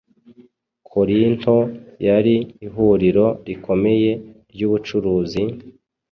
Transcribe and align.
Korinto 0.89 1.57
yari 2.07 2.35
ihuriro 2.67 3.25
rikomeye 3.47 4.11
ry’ubucuruzi, 4.51 5.43